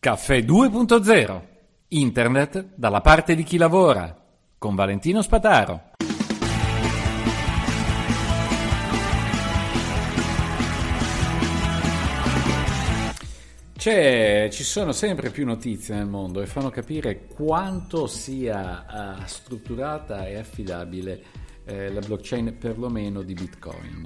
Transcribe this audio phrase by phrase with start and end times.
[0.00, 1.42] Caffè 2.0.
[1.88, 4.16] Internet dalla parte di chi lavora.
[4.56, 5.90] Con Valentino Spataro.
[13.76, 20.28] C'è, ci sono sempre più notizie nel mondo e fanno capire quanto sia uh, strutturata
[20.28, 21.22] e affidabile
[21.64, 24.04] eh, la blockchain perlomeno di Bitcoin.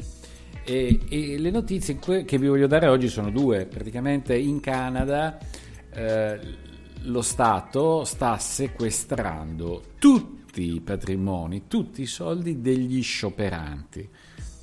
[0.65, 3.67] E, e, le notizie che vi voglio dare oggi sono due.
[3.67, 5.39] Praticamente in Canada
[5.95, 6.41] eh,
[7.03, 14.09] lo Stato sta sequestrando tutti i patrimoni, tutti i soldi degli scioperanti.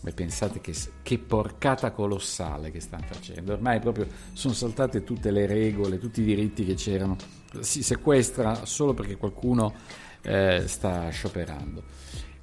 [0.01, 3.51] Beh, pensate che, che, porcata colossale che stanno facendo.
[3.51, 7.17] Ormai proprio sono saltate tutte le regole, tutti i diritti che c'erano.
[7.59, 9.73] Si sequestra solo perché qualcuno
[10.21, 11.83] eh, sta scioperando.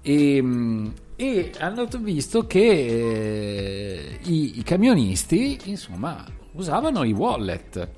[0.03, 7.89] E, mm, e, hanno visto che eh, i, i camionisti, insomma, usavano i wallet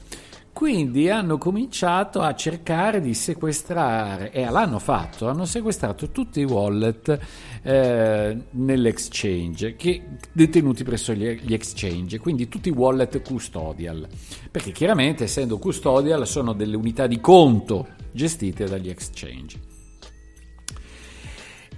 [0.59, 7.17] quindi hanno cominciato a cercare di sequestrare, e l'hanno fatto, hanno sequestrato tutti i wallet
[7.63, 14.05] eh, nell'exchange, che, detenuti presso gli, gli exchange, quindi tutti i wallet custodial,
[14.51, 19.78] perché chiaramente essendo custodial sono delle unità di conto gestite dagli exchange.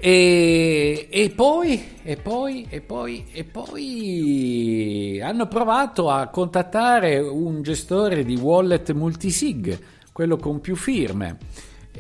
[0.03, 8.25] E, e, poi, e poi, e poi, e poi hanno provato a contattare un gestore
[8.25, 9.79] di wallet multisig,
[10.11, 11.37] quello con più firme,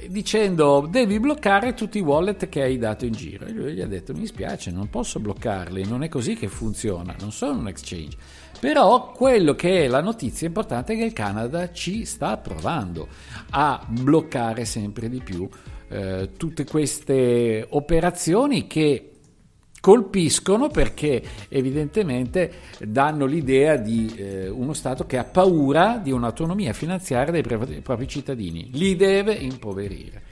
[0.09, 3.45] dicendo devi bloccare tutti i wallet che hai dato in giro.
[3.45, 7.15] E lui gli ha detto mi spiace, non posso bloccarli, non è così che funziona,
[7.21, 8.17] non sono un exchange.
[8.59, 13.09] Però quello che è la notizia importante è che il Canada ci sta provando
[13.51, 15.47] a bloccare sempre di più
[15.91, 19.11] eh, tutte queste operazioni che
[19.81, 27.33] colpiscono perché evidentemente danno l'idea di eh, uno Stato che ha paura di un'autonomia finanziaria
[27.33, 30.23] dei, pre- dei propri cittadini, li deve impoverire.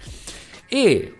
[0.69, 1.17] E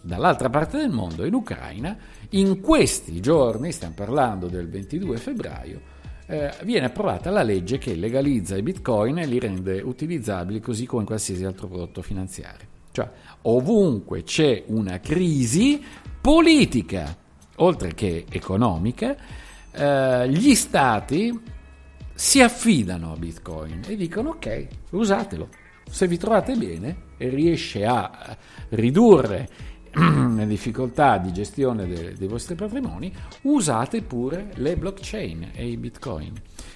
[0.00, 1.96] dall'altra parte del mondo, in Ucraina,
[2.30, 5.80] in questi giorni, stiamo parlando del 22 febbraio,
[6.26, 11.04] eh, viene approvata la legge che legalizza i bitcoin e li rende utilizzabili così come
[11.04, 12.73] qualsiasi altro prodotto finanziario.
[12.94, 13.10] Cioè,
[13.42, 15.82] ovunque c'è una crisi
[16.20, 17.12] politica,
[17.56, 19.16] oltre che economica,
[19.72, 21.36] eh, gli stati
[22.14, 25.48] si affidano a Bitcoin e dicono ok, usatelo.
[25.90, 28.36] Se vi trovate bene e riesce a
[28.68, 29.48] ridurre
[30.36, 33.12] le difficoltà di gestione de- dei vostri patrimoni,
[33.42, 36.32] usate pure le blockchain e i bitcoin.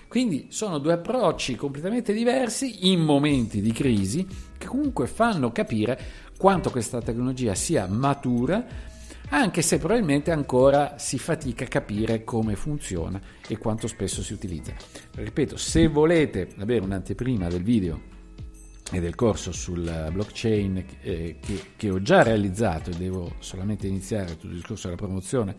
[0.07, 4.27] Quindi sono due approcci completamente diversi in momenti di crisi
[4.57, 6.01] che comunque fanno capire
[6.39, 8.65] quanto questa tecnologia sia matura,
[9.31, 14.73] anche se probabilmente ancora si fatica a capire come funziona e quanto spesso si utilizza.
[15.15, 18.17] Ripeto, se volete avere un'anteprima del video
[18.91, 24.33] e del corso sul blockchain eh, che, che, ho già realizzato e devo solamente iniziare
[24.33, 25.57] tutto il discorso della promozione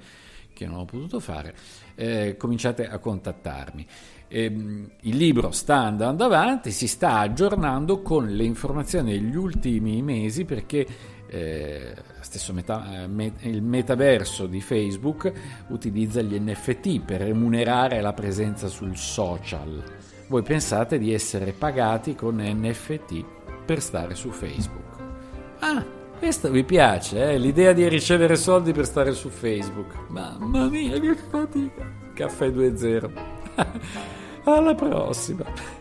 [0.53, 1.55] che non ho potuto fare,
[1.95, 3.85] eh, cominciate a contattarmi.
[4.27, 10.43] Eh, il libro sta andando avanti, si sta aggiornando con le informazioni degli ultimi mesi
[10.43, 10.85] perché
[11.27, 15.31] eh, stesso meta, eh, il metaverso di Facebook
[15.69, 19.98] utilizza gli NFT per remunerare la presenza sul social.
[20.29, 23.25] Voi pensate di essere pagati con NFT
[23.65, 24.97] per stare su Facebook.
[25.57, 25.83] Ah,
[26.19, 27.39] questo vi piace, eh?
[27.39, 30.07] l'idea di ricevere soldi per stare su Facebook.
[30.09, 31.91] Mamma mia, che fatica.
[32.13, 33.11] Caffè 2.0.
[34.45, 35.78] Alla prossima.